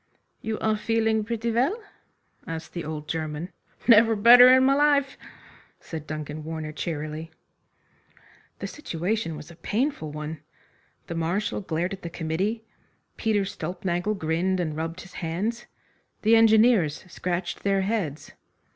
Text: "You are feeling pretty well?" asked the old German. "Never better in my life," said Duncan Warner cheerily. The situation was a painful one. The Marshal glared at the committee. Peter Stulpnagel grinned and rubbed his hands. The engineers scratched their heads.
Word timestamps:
"You 0.41 0.57
are 0.61 0.75
feeling 0.77 1.23
pretty 1.23 1.51
well?" 1.51 1.79
asked 2.47 2.73
the 2.73 2.83
old 2.83 3.07
German. 3.07 3.49
"Never 3.87 4.15
better 4.15 4.51
in 4.51 4.63
my 4.63 4.73
life," 4.73 5.15
said 5.79 6.07
Duncan 6.07 6.43
Warner 6.43 6.71
cheerily. 6.71 7.29
The 8.57 8.65
situation 8.65 9.37
was 9.37 9.51
a 9.51 9.55
painful 9.57 10.11
one. 10.11 10.41
The 11.05 11.13
Marshal 11.13 11.61
glared 11.61 11.93
at 11.93 12.01
the 12.01 12.09
committee. 12.09 12.63
Peter 13.15 13.45
Stulpnagel 13.45 14.15
grinned 14.17 14.59
and 14.59 14.75
rubbed 14.75 15.01
his 15.01 15.13
hands. 15.21 15.67
The 16.23 16.35
engineers 16.35 17.05
scratched 17.07 17.61
their 17.61 17.81
heads. 17.81 18.31